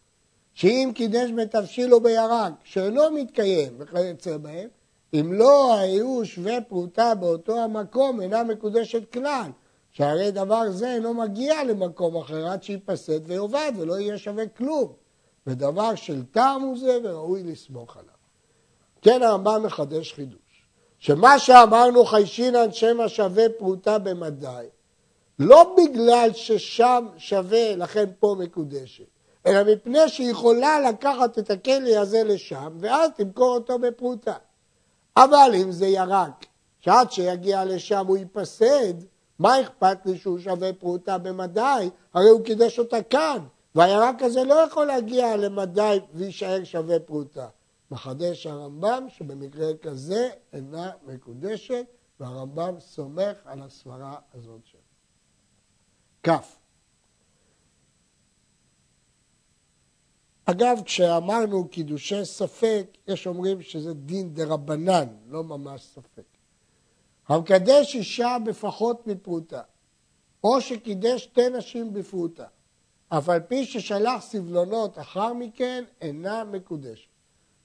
[0.53, 4.69] שאם קידש בתבשיל או בירק, שאינו מתקיים וכיוצא בהם,
[5.13, 9.51] אם לא היו שווה פרוטה באותו המקום, אינה מקודשת כלל,
[9.91, 14.93] שהרי דבר זה אינו מגיע למקום אחר עד שייפסד ויאבד ולא יהיה שווה כלום.
[15.47, 18.09] ודבר של טעם הוא זה וראוי לסמוך עליו.
[19.01, 20.67] כן הרמב"ם מחדש חידוש,
[20.99, 24.67] שמה שאמרנו חיישינן שמא שווה פרוטה במדי,
[25.39, 29.03] לא בגלל ששם שווה לכן פה מקודשת,
[29.45, 34.35] אלא מפני שהיא יכולה לקחת את הכלי הזה לשם ואז תמכור אותו בפרוטה.
[35.23, 36.45] אבל אם זה ירק,
[36.79, 38.93] שעד שיגיע לשם הוא ייפסד,
[39.39, 41.89] מה אכפת לי שהוא שווה פרוטה במדי?
[42.13, 43.37] הרי הוא קידש אותה כאן,
[43.75, 47.47] והירק הזה לא יכול להגיע למדי ויישאר שווה פרוטה.
[47.91, 51.85] מחדש הרמב"ם שבמקרה כזה אינה מקודשת,
[52.19, 54.79] והרמב"ם סומך על הסברה הזאת שלו.
[56.23, 56.66] כ'
[60.49, 66.23] אגב, כשאמרנו קידושי ספק, יש אומרים שזה דין דה רבנן, לא ממש ספק.
[67.27, 69.61] המקדש אישה בפחות מפרוטה,
[70.43, 72.45] או שקידש שתי נשים בפרוטה,
[73.09, 77.09] אף על פי ששלח סבלונות אחר מכן, אינה מקודשת.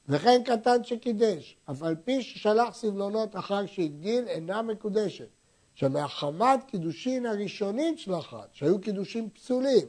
[0.08, 5.28] וכן קטן שקידש, אף על פי ששלח סבלונות אחר שהגדיל, אינה מקודשת.
[5.74, 9.86] שמהחמת קידושין הראשונים של אחת, שהיו קידושים פסולים,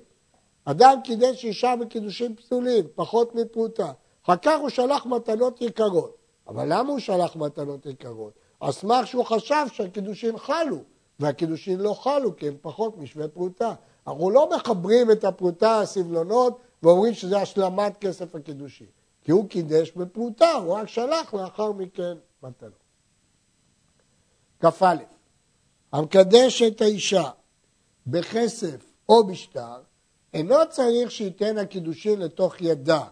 [0.66, 3.92] אדם קידש אישה בקידושים פסולים, פחות מפרוטה,
[4.26, 6.18] אחר כך הוא שלח מתנות יקרות.
[6.48, 8.34] אבל למה הוא שלח מתנות יקרות?
[8.60, 10.78] על סמך שהוא חשב שהקידושין חלו,
[11.20, 13.74] והקידושין לא חלו כי הם פחות משווה פרוטה.
[14.08, 18.88] אנחנו לא מחברים את הפרוטה הסבלונות ואומרים שזה השלמת כסף הקידושין.
[19.22, 22.84] כי הוא קידש בפרוטה, הוא רק שלח לאחר מכן מתנות.
[24.60, 24.96] כ"א
[25.92, 27.30] המקדש את האישה
[28.08, 29.82] בכסף או בשטר,
[30.34, 33.04] אינו צריך שייתן הקידושין לתוך ידה,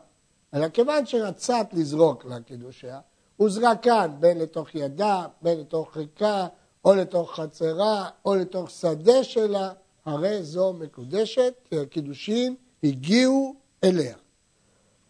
[0.53, 2.99] אלא כיוון שרצת לזרוק לקידושיה,
[3.37, 6.47] הוא זרקן בין לתוך ידה, בין לתוך חיקה,
[6.85, 9.73] או לתוך חצרה, או לתוך שדה שלה,
[10.05, 14.15] הרי זו מקודשת, כי הקידושין הגיעו אליה.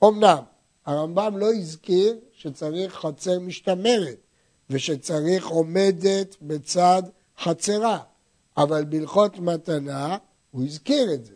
[0.03, 0.43] אמנם,
[0.85, 4.17] הרמב"ם לא הזכיר שצריך חצר משתמרת,
[4.69, 7.03] ושצריך עומדת בצד
[7.39, 7.99] חצרה,
[8.57, 10.17] אבל בהלכות מתנה
[10.51, 11.33] הוא הזכיר את זה.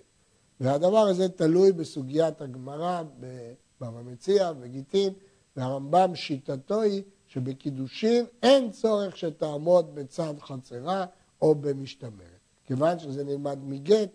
[0.60, 5.14] והדבר הזה תלוי בסוגיית הגמרא בבבא מציע וגיטין,
[5.58, 11.06] והרמב"ם שיטתו היא שבקידושין אין צורך שתעמוד בצד חצרה
[11.41, 12.39] או במשתמרת.
[12.66, 14.10] כיוון שזה נלמד מגט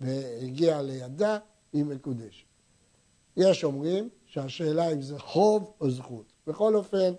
[0.00, 1.38] והגיע לידה,
[1.72, 2.46] היא מקודשת.
[3.36, 6.32] יש אומרים שהשאלה אם זה חוב או זכות.
[6.46, 7.12] בכל אופן,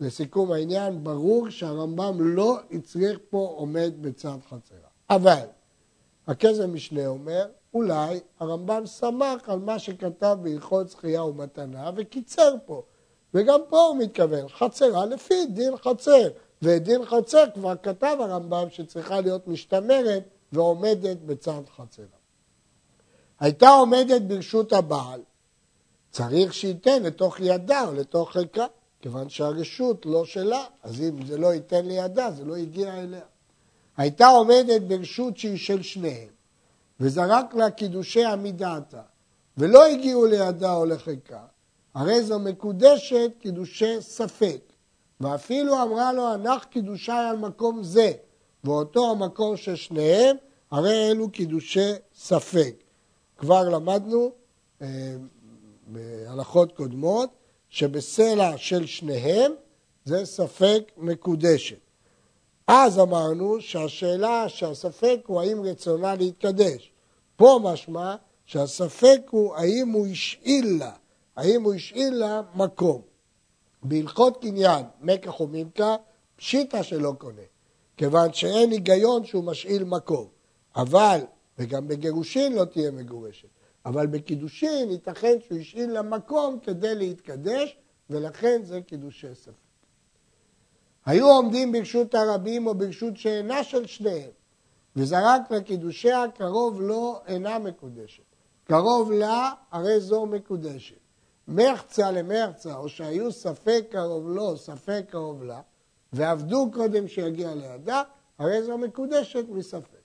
[0.00, 4.88] לסיכום העניין, ברור שהרמב"ם לא הצריך פה עומד בצד חצרה.
[5.10, 5.46] אבל,
[6.26, 12.82] הכסף משנה אומר, אולי הרמב"ם שמח על מה שכתב בהלכות זכייה ומתנה וקיצר פה.
[13.34, 16.28] וגם פה הוא מתכוון, חצרה לפי דין חצר.
[16.62, 22.06] ודין חצר כבר כתב הרמב"ם שצריכה להיות משתמרת ועומדת בצד חצרה.
[23.40, 25.20] הייתה עומדת ברשות הבעל,
[26.10, 28.66] צריך שייתן לתוך ידה או לתוך חלקה.
[29.00, 33.24] כיוון שהרשות לא שלה, אז אם זה לא ייתן לידה, זה לא הגיע אליה.
[33.96, 36.28] הייתה עומדת ברשות שהיא של שניהם,
[37.00, 39.02] וזרק לה קידושי עמידתה,
[39.56, 41.42] ולא הגיעו לידה או לחיקה,
[41.94, 44.60] הרי זו מקודשת קידושי ספק,
[45.20, 48.12] ואפילו אמרה לו הנח קידושי על מקום זה,
[48.64, 50.36] ואותו המקור של שניהם,
[50.70, 52.74] הרי אלו קידושי ספק.
[53.38, 54.32] כבר למדנו
[54.82, 55.16] אה,
[55.86, 57.30] בהלכות קודמות
[57.68, 59.52] שבסלע של שניהם
[60.04, 61.87] זה ספק מקודשת.
[62.68, 66.92] אז אמרנו שהשאלה שהספק הוא האם רצונה להתקדש.
[67.36, 68.16] פה משמע
[68.46, 70.92] שהספק הוא האם הוא השאיל לה,
[71.36, 73.02] האם הוא השאיל לה מקום.
[73.82, 75.96] בהלכות קניין, מקח ומילקה,
[76.36, 77.42] פשיטה שלא קונה,
[77.96, 80.26] כיוון שאין היגיון שהוא משאיל מקום.
[80.76, 81.20] אבל,
[81.58, 83.48] וגם בגירושין לא תהיה מגורשת.
[83.86, 87.76] אבל בקידושין ייתכן שהוא השאיל לה מקום כדי להתקדש,
[88.10, 89.67] ולכן זה קידושי ספק.
[91.08, 94.30] היו עומדים ברשות הרבים או ברשות שאינה של שניהם,
[94.96, 98.22] וזרק לקידושיה קרוב לו אינה מקודשת.
[98.64, 100.96] קרוב לה, הרי זו מקודשת.
[101.48, 105.60] מחצה למחצה, או שהיו ספק קרוב לו, ספק קרוב לה,
[106.12, 108.02] ועבדו קודם שיגיע לידה,
[108.38, 110.02] הרי זו מקודשת מספק.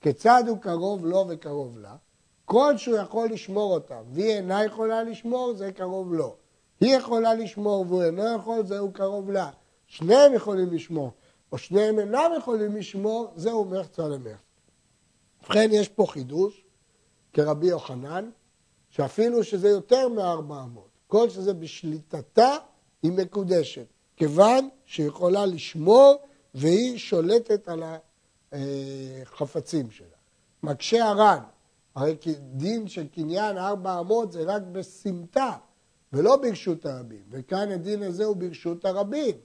[0.00, 1.96] כיצד הוא קרוב לו וקרוב לה?
[2.44, 6.36] כל שהוא יכול לשמור אותם, והיא אינה יכולה לשמור, זה קרוב לו.
[6.80, 9.50] היא יכולה לשמור והוא אינו יכול, זהו קרוב לה.
[9.86, 11.12] שניהם יכולים לשמור,
[11.52, 14.36] או שניהם אינם יכולים לשמור, זהו מחצה למחצה.
[15.42, 16.64] ובכן, יש פה חידוש,
[17.32, 18.30] כרבי יוחנן,
[18.90, 22.56] שאפילו שזה יותר מארבע אמות, כל שזה בשליטתה,
[23.02, 26.14] היא מקודשת, כיוון שהיא יכולה לשמור
[26.54, 27.82] והיא שולטת על
[28.52, 30.06] החפצים שלה.
[30.62, 31.38] מקשה הר"ן,
[31.94, 35.56] הרי דין של קניין ארבע אמות זה רק בסמטה
[36.12, 39.36] ולא ברשות הרבים, וכאן הדין הזה הוא ברשות הרבים.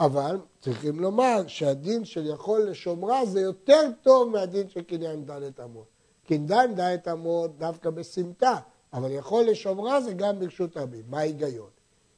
[0.00, 5.86] אבל צריכים לומר שהדין של יכול לשומרה זה יותר טוב מהדין של קניין ד' אמות.
[6.26, 8.56] קניין ד' אמות דווקא בסמטה,
[8.92, 11.04] אבל יכול לשומרה זה גם ברשות הרבים.
[11.08, 11.70] מה ההיגיון?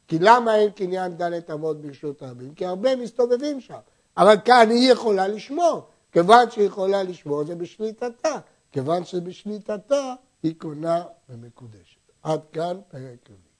[0.09, 2.55] כי למה אין קניין ד' אמות ברשות הרבים?
[2.55, 3.78] כי הרבה מסתובבים שם.
[4.16, 5.83] אבל כאן היא יכולה לשמור.
[6.12, 8.39] כיוון שהיא יכולה לשמור זה בשליטתה.
[8.72, 12.01] כיוון שבשליטתה היא קונה ומקודשת.
[12.22, 13.51] עד כאן פרק רביעי.